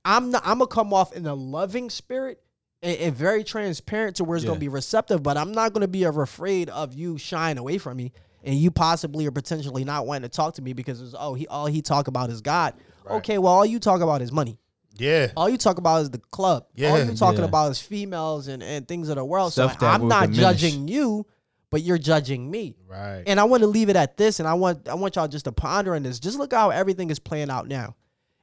[0.04, 2.40] I'm not, I'm going to come off in a loving spirit.
[2.80, 4.50] And, and very transparent to where it's Yeah.
[4.50, 7.96] gonna be receptive, but I'm not gonna be ever afraid of you shying away from
[7.96, 8.12] me
[8.44, 11.46] and you possibly or potentially not wanting to talk to me because it's oh he
[11.48, 12.74] all he talk about is God.
[13.08, 14.58] Okay, well all you talk about is money.
[14.96, 15.30] Yeah.
[15.36, 16.66] All you talk about is the club.
[16.74, 16.90] Yeah.
[16.90, 17.04] all Yeah.
[17.10, 17.46] you talking Yeah.
[17.46, 19.52] about is females and, and things of the world.
[19.52, 20.40] Stuff so I'm not diminish.
[20.40, 21.24] judging you,
[21.70, 22.76] but you're judging me.
[22.88, 23.22] Right.
[23.26, 25.44] And I want to leave it at this, and I want I want y'all just
[25.44, 26.18] to ponder on this.
[26.18, 27.94] Just look how everything is playing out now.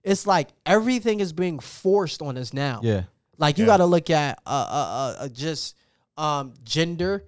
[0.04, 2.80] it's like everything is being forced on us now.
[2.84, 3.04] Yeah.
[3.38, 3.72] Like you Yeah.
[3.74, 4.74] got to look at uh, uh,
[5.20, 5.76] uh, uh, just
[6.18, 7.26] um, gender,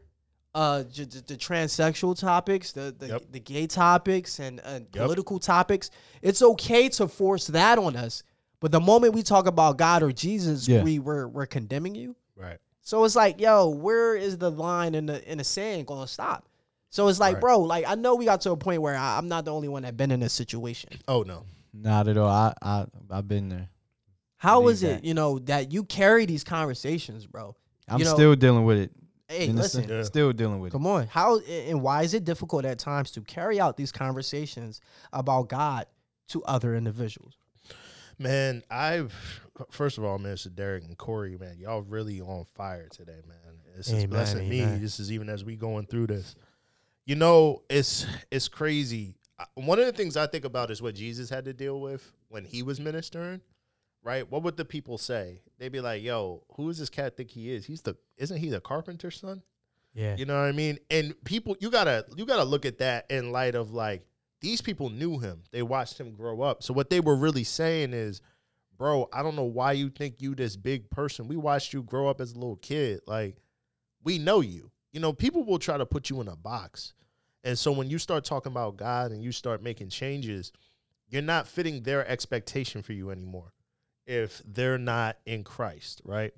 [0.58, 3.24] uh, j- j- the transsexual topics, the the, Yep.
[3.32, 5.90] the gay topics, and, and political topics.
[6.22, 8.24] It's okay to force that on us,
[8.60, 10.84] but the moment we talk about God or Jesus, Yeah.
[10.84, 12.16] we we're, we're condemning you.
[12.36, 12.58] Right.
[12.82, 16.48] So it's like, yo, where is the line in the in the sand gonna stop?
[16.90, 17.42] So it's like, Right.
[17.42, 19.68] bro, like I know we got to a point where I, I'm not the only
[19.68, 20.90] one that been in this situation.
[21.08, 21.44] Oh no.
[21.74, 22.30] Not at all.
[22.30, 23.70] I I I've been there.
[24.38, 27.56] How Believe is it, you know, that you carry these conversations, bro?
[27.88, 28.92] I'm You know- still dealing with it.
[29.28, 30.04] Hey, in listen, sen- Yeah.
[30.04, 30.74] Still dealing with it.
[30.74, 31.08] Come on.
[31.08, 34.80] How and why is it difficult at times to carry out these conversations
[35.12, 35.86] about God
[36.30, 37.36] to other individuals?
[38.20, 39.14] Man, I've
[39.70, 40.54] first of all, Mr.
[40.54, 43.38] Derek and Corey, man, y'all really on fire today, man.
[43.76, 44.66] This is Amen, blessing me.
[44.66, 46.36] This is even as we going through this.
[47.06, 49.18] You know, it's it's crazy.
[49.54, 52.44] One of the things I think about is what Jesus had to deal with when
[52.44, 53.42] he was ministering.
[54.08, 54.32] Right?
[54.32, 55.42] What would the people say?
[55.60, 57.66] They'd be like, "Yo, who is this cat think he is?
[57.66, 59.44] He's the isn't he the carpenter's son?"
[59.94, 60.16] Yeah.
[60.16, 60.80] You know what I mean?
[60.90, 64.08] And people, you gotta you gotta look at that in light of like
[64.40, 65.44] these people knew him.
[65.52, 66.64] They watched him grow up.
[66.64, 68.22] So what they were really saying is,
[68.78, 71.28] bro, I don't know why you think you this big person.
[71.28, 73.02] We watched you grow up as a little kid.
[73.08, 73.36] Like
[74.06, 74.72] we know you.
[74.94, 76.94] You know, people will try to put you in a box.
[77.44, 80.54] And so when you start talking about God and you start making changes,
[81.10, 83.52] you're not fitting their expectation for you anymore
[84.08, 86.34] if they're not in Christ, right?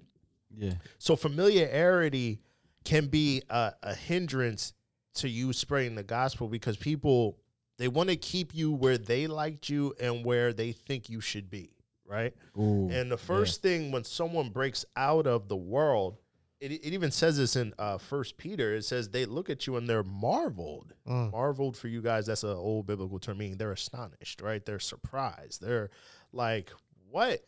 [0.57, 0.73] Yeah.
[0.97, 2.41] So familiarity
[2.83, 4.73] can be a, a hindrance
[5.15, 7.37] to you spreading the gospel because people
[7.77, 11.49] they want to keep you where they liked you and where they think you should
[11.49, 11.71] be,
[12.05, 12.33] right?
[12.57, 12.89] Ooh.
[12.91, 16.17] And the first thing when someone breaks out of the world,
[16.59, 18.75] it, it even says this in uh, First Peter.
[18.75, 20.93] It says they look at you and they're marveled.
[21.07, 21.31] Mm.
[21.31, 22.25] Marveled for you guys.
[22.25, 23.37] That's an old biblical term.
[23.37, 24.65] Meaning they're astonished, right?
[24.65, 25.61] They're surprised.
[25.61, 25.89] They're
[26.33, 26.71] like,
[27.09, 27.45] "What?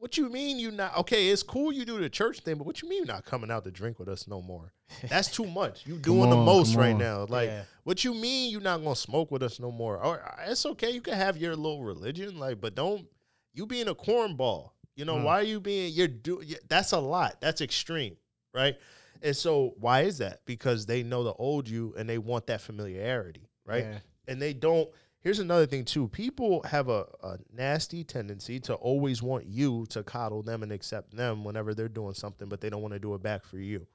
[0.00, 0.96] What you mean you not?
[0.96, 3.50] Okay, it's cool you do the church thing, but what you mean you not coming
[3.50, 4.72] out to drink with us no more?
[5.10, 5.86] That's too much.
[5.86, 6.98] You doing the most right on.
[6.98, 7.26] now.
[7.28, 7.62] Like, Yeah.
[7.84, 10.02] what you mean you not gonna smoke with us no more?
[10.02, 10.90] Or uh, it's okay.
[10.90, 13.06] You can have your little religion, like, but don't
[13.52, 14.70] you being a cornball.
[14.96, 15.92] You know why are you being?
[15.92, 16.40] You're do.
[16.44, 17.36] yeah, That's a lot.
[17.42, 18.16] That's extreme,
[18.54, 18.76] right?
[19.22, 20.40] And so why is that?
[20.46, 23.84] Because they know the old you and they want that familiarity, right?
[23.84, 23.98] Yeah.
[24.28, 24.88] And they don't.
[25.22, 26.08] Here's another thing too.
[26.08, 31.14] People have a, a nasty tendency to always want you to coddle them and accept
[31.14, 33.86] them whenever they're doing something, but they don't want to do it back for you,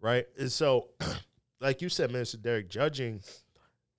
[0.00, 0.26] right?
[0.38, 0.90] And so,
[1.60, 3.22] like you said, Minister Derek, judging,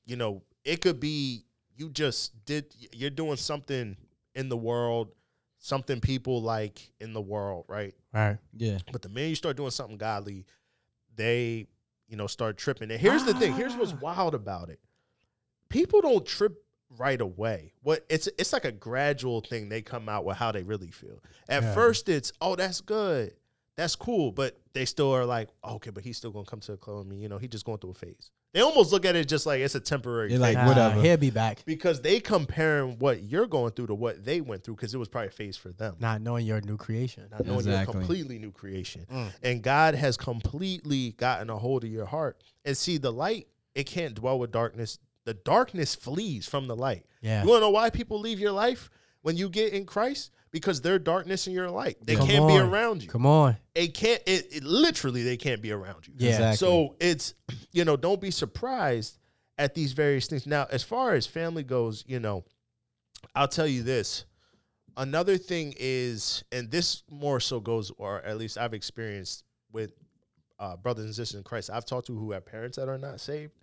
[0.05, 1.43] you know, it could be
[1.75, 2.73] you just did.
[2.93, 3.97] You're doing something
[4.33, 5.11] in the world,
[5.57, 7.93] something people like in the world, right?
[8.13, 8.37] Right.
[8.55, 8.77] Yeah.
[8.91, 10.45] But the minute you start doing something godly,
[11.15, 11.67] they,
[12.07, 12.89] you know, start tripping.
[12.89, 13.53] And here's the thing.
[13.53, 14.79] Here's what's wild about it.
[15.69, 16.63] People don't trip
[16.99, 17.73] right away.
[17.81, 19.69] What it's it's like a gradual thing.
[19.69, 21.23] They come out with how they really feel.
[21.47, 21.73] At Yeah.
[21.73, 23.33] first, it's oh that's good,
[23.75, 26.77] that's cool, but they still are like okay, but he's still gonna come to the
[26.77, 27.17] club with me.
[27.17, 28.29] You know, he just going through a phase.
[28.51, 30.29] They almost look at it just like it's a temporary.
[30.29, 31.01] They're phase like, whatever.
[31.01, 31.63] He'll be back.
[31.65, 35.07] because they comparing what you're going through to what they went through because it was
[35.07, 35.97] probably a phase for them.
[35.99, 37.27] Not knowing you're a new creation.
[37.31, 39.05] Not knowing you're a completely new creation.
[39.11, 39.33] Mm.
[39.43, 42.41] And God has completely gotten a hold of your heart.
[42.65, 44.97] And see, the light, it can't dwell with darkness.
[45.29, 47.05] The darkness flees from the light.
[47.21, 47.43] Yeah.
[47.43, 48.89] You want to know why people leave your life
[49.21, 50.31] when you get in Christ?
[50.49, 51.97] Because they're darkness in your light.
[52.01, 53.09] They Come can't be around you.
[53.09, 53.55] Come on.
[53.75, 56.15] It can't, it, it literally, they can't be around you.
[56.17, 56.29] Yeah.
[56.29, 56.57] Exactly.
[56.57, 57.35] So it's,
[57.71, 59.19] you know, don't be surprised
[59.59, 60.47] at these various things.
[60.47, 62.43] Now, as far as family goes, you know,
[63.35, 64.25] I'll tell you this.
[64.97, 69.93] Another thing is, and this more so goes, or at least I've experienced with
[70.57, 73.19] uh, brothers and sisters in Christ I've talked to who have parents that are not
[73.19, 73.53] saved.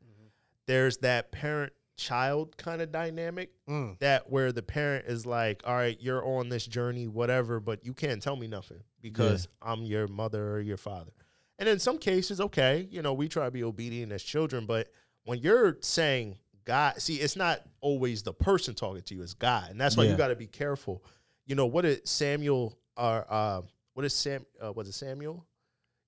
[0.67, 3.99] There's that parent child kind of dynamic Mm.
[4.01, 7.95] that where the parent is like, all right, you're on this journey, whatever, but you
[7.95, 11.13] can't tell me nothing because I'm your mother or your father.
[11.59, 14.93] And in some cases, okay, you know, we try to be obedient as children, but
[15.25, 19.71] when you're saying God, see, it's not always the person talking to you, it's God.
[19.71, 21.03] And that's why you got to be careful.
[21.47, 23.63] You know, what did Samuel or uh,
[23.95, 25.47] what is Sam uh, was it Samuel?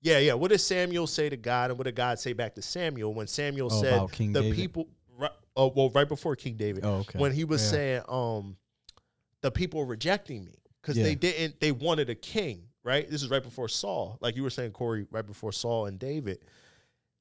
[0.00, 0.34] Yeah, yeah.
[0.34, 3.26] What did Samuel say to God, and what did God say back to Samuel when
[3.26, 4.54] Samuel Oh, said the David?
[4.56, 4.88] people?
[5.16, 7.18] Right, oh, well, right before King David Oh, okay.
[7.18, 7.70] when he was Yeah.
[7.70, 8.56] saying um
[9.40, 11.04] the people rejecting me because Yeah.
[11.04, 14.50] they didn't they wanted a king right this is right before saul like you were
[14.50, 16.38] saying corey right before saul and david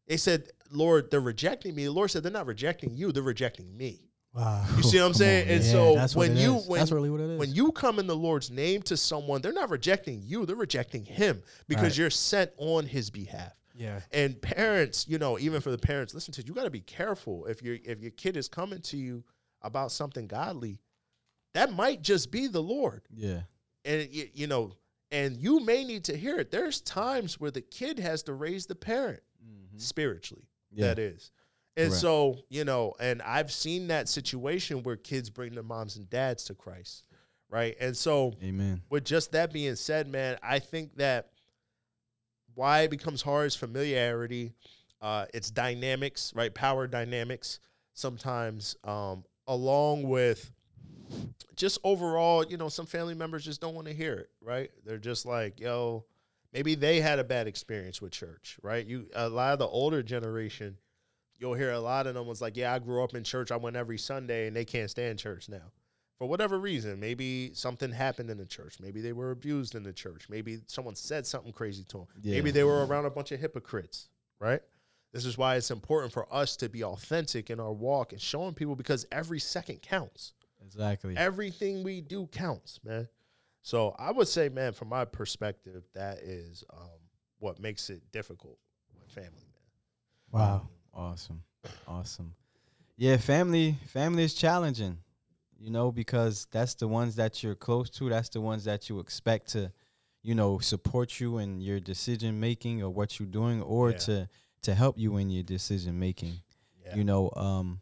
[0.07, 3.75] they said lord they're rejecting me the lord said they're not rejecting you they're rejecting
[3.77, 4.06] me
[4.37, 4.63] Wow.
[4.77, 6.67] you see what i'm saying on, and Yeah, so when you is.
[6.67, 7.39] when that's really what it is.
[7.39, 11.05] when you come in the lord's name to someone they're not rejecting you they're rejecting
[11.05, 11.97] him because Right.
[11.97, 14.01] you're sent on his behalf yeah.
[14.11, 17.45] and parents, you know, even for the parents, listen to you got to be careful
[17.45, 19.23] if your if your kid is coming to you
[19.61, 20.79] about something godly.
[21.53, 23.03] that might just be the Lord.
[23.15, 23.41] Yeah.
[23.85, 24.73] And you, you know,
[25.11, 26.51] and you may need to hear it.
[26.51, 29.77] There's times where the kid has to raise the parent mm-hmm.
[29.77, 30.47] spiritually.
[30.71, 30.87] Yeah.
[30.87, 31.31] That is.
[31.77, 32.01] And Correct.
[32.01, 36.43] so, you know, and I've seen that situation where kids bring their moms and dads
[36.45, 37.05] to Christ.
[37.49, 37.77] Right.
[37.79, 38.81] And so Amen.
[38.89, 41.29] with just that being said, man, I think that
[42.55, 44.53] why it becomes hard is familiarity.
[44.99, 46.53] Uh, it's dynamics, right?
[46.53, 47.59] Power dynamics
[47.93, 50.51] sometimes, um, along with
[51.55, 54.71] just overall, you know, some family members just don't want to hear it, right?
[54.83, 56.05] They're just like, yo,
[56.53, 58.85] maybe they had a bad experience with church, right?
[58.85, 60.77] You a lot of the older generation,
[61.39, 63.57] you'll hear a lot of them was like, yeah, I grew up in church, I
[63.57, 65.71] went every Sunday, and they can't stand church now
[66.17, 66.99] for whatever reason.
[66.99, 68.79] Maybe something happened in the church.
[68.79, 70.27] Maybe they were abused in the church.
[70.29, 72.07] Maybe someone said something crazy to them.
[72.21, 72.35] Yeah.
[72.35, 74.61] Maybe they were around a bunch of hypocrites, right?
[75.13, 78.53] This is why it's important for us to be authentic in our walk and showing
[78.53, 80.33] people because every second counts.
[80.65, 81.15] Exactly.
[81.15, 83.07] Everything we do counts, man.
[83.61, 86.99] So I would say, man, from my perspective, that is um,
[87.39, 88.57] what makes it difficult
[88.93, 89.61] with family, man.
[90.31, 90.69] Wow.
[90.97, 91.43] Awesome.
[91.87, 92.33] Awesome.
[92.97, 94.97] Yeah, family family is challenging,
[95.59, 98.99] you know, because that's the ones that you're close to, that's the ones that you
[98.99, 99.71] expect to,
[100.23, 103.97] you know, support you in your decision making or what you're doing or Yeah.
[103.97, 104.29] to
[104.63, 106.41] to help you in your decision making.
[106.83, 106.95] Yeah.
[106.95, 107.81] You know, um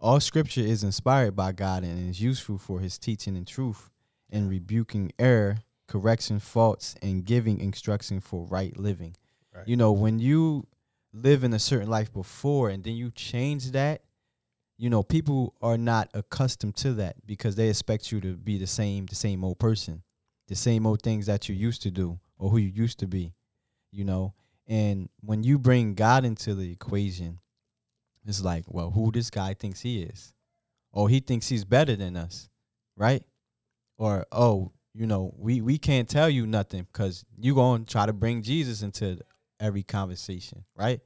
[0.00, 3.90] all scripture is inspired by God and is useful for his teaching and truth
[4.30, 9.14] and rebuking error, correction faults and giving instruction for right living.
[9.54, 9.66] Right.
[9.68, 10.66] You know, when you
[11.16, 14.02] live in a certain life before and then you change that,
[14.76, 18.66] you know, people are not accustomed to that because they expect you to be the
[18.66, 20.02] same, the same old person,
[20.48, 23.32] the same old things that you used to do or who you used to be,
[23.90, 24.34] you know.
[24.66, 27.38] And when you bring God into the equation,
[28.26, 30.34] it's like, well, who this guy thinks he is?
[30.92, 32.48] Oh, he thinks he's better than us,
[32.96, 33.22] right?
[33.98, 38.12] Or oh, you know, we we can't tell you nothing because you gonna try to
[38.12, 39.18] bring Jesus into
[39.60, 41.00] every conversation, right?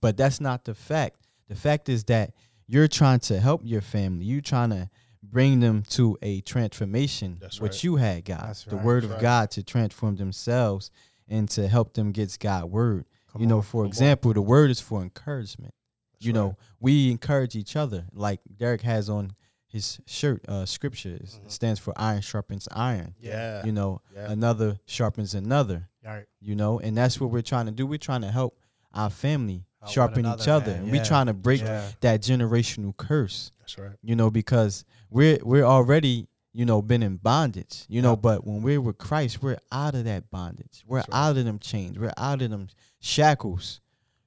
[0.00, 1.16] But that's not the fact.
[1.48, 2.32] The fact is that
[2.66, 4.24] you're trying to help your family.
[4.26, 4.90] You're trying to
[5.22, 7.84] bring them to a transformation, That's which right.
[7.84, 8.84] you had, God, That's the right.
[8.84, 9.22] word That's of right.
[9.22, 10.90] God to transform themselves
[11.26, 13.04] and to help them get God's word.
[13.32, 13.88] Come you know, on, for come on.
[13.88, 15.74] example, the word is for encouragement.
[16.14, 16.38] That's you right.
[16.40, 18.04] know, we encourage each other.
[18.12, 19.32] Like Derek has on
[19.66, 21.50] his shirt, uh, scripture is- Mhm.
[21.50, 23.14] stands for iron sharpens iron.
[23.20, 23.64] Yeah.
[23.66, 24.30] You know, Yeah.
[24.30, 26.26] another sharpens another All right.
[26.40, 28.58] you know and that's what we're trying to do we're trying to help
[28.94, 31.88] our family Help sharpen another, each other and we're trying to break Yeah.
[32.00, 33.92] that generational curse That's right.
[34.02, 38.22] you know because we're we're already you know been in bondage you know Yep.
[38.22, 41.06] but when we're with christ we're out of that bondage we're right.
[41.12, 42.68] out of them chains we're out of them
[43.00, 43.80] shackles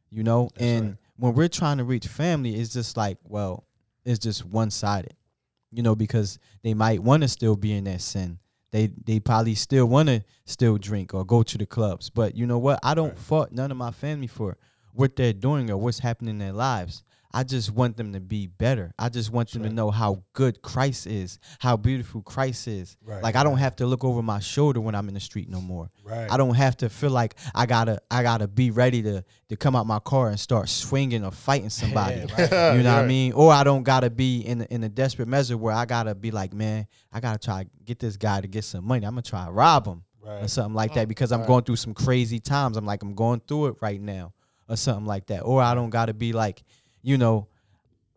[0.10, 0.97] you know That's and right.
[1.17, 3.65] when we're trying to reach family it's just like well
[4.05, 5.13] it's just one-sided
[5.71, 8.39] you know because they might want to still be in that sin
[8.71, 12.10] they they probably still want to still drink or go to the clubs.
[12.10, 12.79] But you know what?
[12.84, 13.17] I don't Right.
[13.17, 14.57] fault none of my family for
[14.93, 17.03] what they're doing or what's happening in their lives
[17.34, 19.70] i just want them to be better i just want them right.
[19.70, 23.24] to know how good christ is how beautiful christ is Right.
[23.24, 25.62] like i don't have to look over my shoulder when i'm in the street no
[25.62, 26.30] more Right.
[26.30, 29.76] I don't have to feel like I gotta I gotta be ready to to come
[29.78, 32.26] out my car and start swinging or fighting somebody.
[32.38, 32.76] right.
[32.76, 33.32] You know what I mean?
[33.34, 36.54] Or I don't gotta be in in a desperate measure where I gotta be like,
[36.54, 39.06] man, I gotta try to get this guy to get some money.
[39.06, 40.04] I'm gonna try to rob him
[40.44, 42.76] or something like oh, that because I'm going through some crazy times.
[42.76, 44.34] I'm like I'm going through it right now
[44.67, 45.41] or something like that.
[45.41, 46.63] Or I don't gotta be like,
[47.01, 47.47] you know,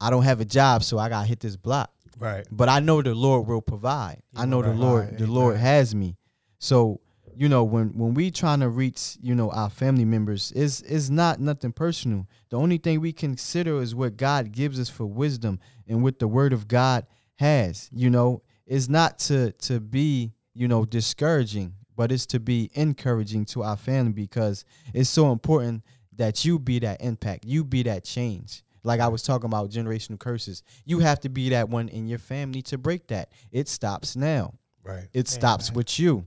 [0.00, 2.46] I don't have a job, so I gotta hit this block Right.
[2.50, 4.22] but I know the Lord will provide.
[4.32, 6.16] He I know the Lord, the Lord has me.
[6.58, 7.00] So,
[7.36, 11.10] you know, when when we trying to reach, you know, our family members, is is
[11.10, 12.26] not nothing personal.
[12.50, 16.28] The only thing we consider is what God gives us for wisdom and what the
[16.28, 17.90] Word of God has.
[17.92, 23.44] You know, is not to to be, you know, discouraging, but it's to be encouraging
[23.46, 25.82] to our family because it's so important
[26.16, 28.62] that you be that impact, you be that change.
[28.84, 32.18] Like I was talking about generational curses, you have to be that one in your
[32.18, 33.32] family to break that.
[33.50, 34.54] It stops now.
[34.84, 35.08] Right.
[35.12, 35.76] It stops Amen.
[35.76, 36.26] with you.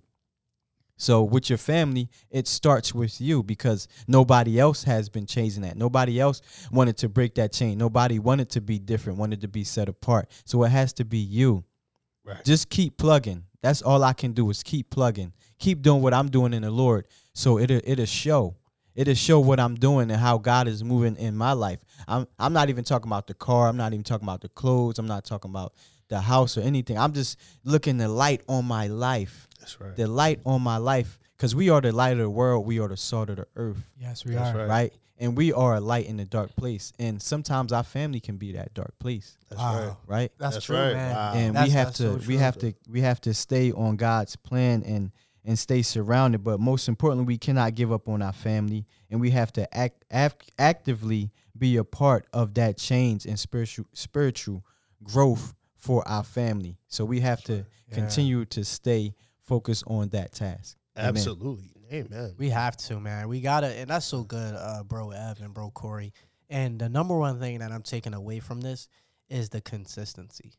[0.98, 5.78] So with your family, it starts with you because nobody else has been chasing that.
[5.78, 6.42] Nobody else
[6.72, 7.78] wanted to break that chain.
[7.78, 10.30] Nobody wanted to be different, wanted to be set apart.
[10.44, 11.64] So it has to be you.
[12.26, 12.44] Right.
[12.44, 13.44] Just keep plugging.
[13.62, 15.34] That's all I can do is keep plugging.
[15.60, 17.08] Keep doing what I'm doing in the Lord.
[17.34, 18.56] So it'll it'll show.
[18.98, 21.80] It'll show what I'm doing and how God is moving in my life.
[22.08, 23.70] I'm I'm not even talking about the car.
[23.70, 25.00] I'm not even talking about the clothes.
[25.00, 25.74] I'm not talking about
[26.10, 26.98] the house or anything.
[26.98, 29.48] I'm just looking the light on my life.
[29.60, 29.96] That's right.
[29.96, 31.20] The light on my life.
[31.38, 32.66] Because we are the light of the world.
[32.66, 34.62] We are the salt of the earth Yes, we That's are.
[34.62, 34.68] right.
[34.68, 34.94] right.
[35.20, 36.94] and we are a light in the dark place.
[36.98, 39.76] And sometimes our family can be that dark place, That's Wow.
[39.80, 39.96] right.
[40.08, 40.32] right?
[40.40, 40.94] That's, That's true, right.
[40.94, 41.16] man.
[41.16, 41.34] Wow.
[41.36, 44.36] and That's- we have to so we have to we have to stay on God's
[44.36, 45.12] plan and
[45.48, 46.44] and stay surrounded.
[46.44, 50.06] But most importantly, we cannot give up on our family, and we have to act,
[50.12, 54.64] act actively be a part of that change and spiritual spiritual
[55.04, 56.78] growth for our family.
[56.88, 57.96] So we have to Yeah.
[57.96, 60.78] continue to stay focused on that task.
[60.98, 61.10] Amen.
[61.10, 61.72] Absolutely.
[61.92, 62.36] Amen.
[62.38, 63.30] We have to, man.
[63.30, 66.12] We gotta, and that's so good, uh, bro, Ev and bro, Corey.
[66.50, 68.90] And the number one thing that I'm taking away from this
[69.30, 70.54] is the consistency,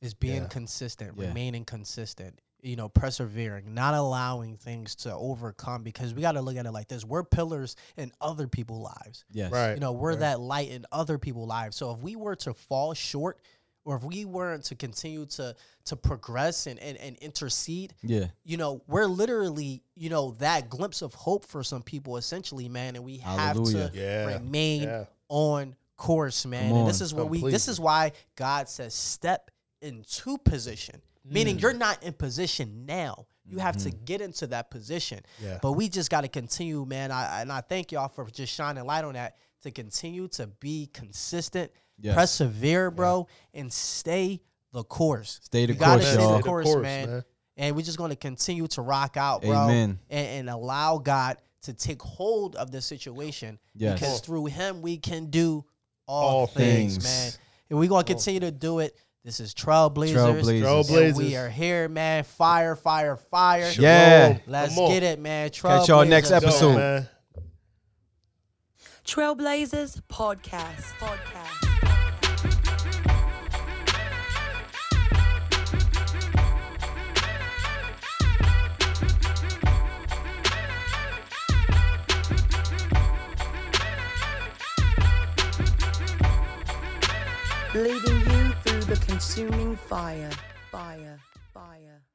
[0.00, 0.48] is being Yeah.
[0.48, 1.28] consistent, Yeah.
[1.28, 2.40] remaining consistent.
[2.62, 5.82] You know, persevering, not allowing things to overcome.
[5.82, 9.24] Because we got to look at it like this: we're pillars in other people's lives.
[9.30, 9.50] Yes.
[9.52, 9.74] Right.
[9.74, 10.20] You know, we're right.
[10.20, 11.76] that light in other people's lives.
[11.76, 13.40] So if we were to fall short,
[13.84, 18.26] or if we weren't to continue to to progress and, and, and intercede, Yeah.
[18.44, 22.94] you know, we're literally, you know, that glimpse of hope for some people, essentially, man.
[22.94, 24.26] And we have to Yeah.
[24.26, 25.04] remain Yeah.
[25.28, 26.70] on course, man.
[26.70, 27.40] Come And this is what we.
[27.40, 31.62] This is why God says step into position, meaning Mm.
[31.62, 33.26] you're not in position now.
[33.44, 34.04] You have to Mm-hmm.
[34.04, 35.20] get into that position.
[35.42, 35.58] Yeah.
[35.60, 37.10] But we just got to continue, man.
[37.10, 40.88] I, and I thank y'all for just shining light on that to continue to be
[40.92, 42.14] consistent, Yes.
[42.14, 44.40] persevere, bro, and stay
[44.72, 45.40] the course.
[45.42, 46.36] Stay the You gotta course, stay y'all.
[46.38, 47.24] the course, man.
[47.56, 49.98] And we're just going to continue to rock out, bro, Amen.
[50.08, 54.00] And, and allow God to take hold of the situation Yes.
[54.00, 55.64] because through Him we can do
[56.08, 57.04] all, All things, things.
[57.04, 57.32] man.
[57.70, 58.96] And we're going to continue to do it.
[59.24, 60.14] This is Trailblazers.
[60.14, 60.62] Trailblazers.
[60.62, 61.08] Trailblazers.
[61.10, 62.24] And we are here, man.
[62.24, 63.70] Fire, fire, fire.
[63.70, 63.84] Shalom.
[63.84, 64.38] Yeah.
[64.48, 65.50] Let's get it, man.
[65.50, 66.42] Catch y'all next Trailblazers.
[66.42, 66.74] Episode.
[66.76, 67.08] man.
[69.04, 70.92] Trailblazers Podcast.
[70.98, 71.68] Podcast.
[87.74, 88.21] Leading you through the
[89.34, 90.30] consuming fire.
[90.70, 91.18] Fire.
[91.54, 92.11] Fire.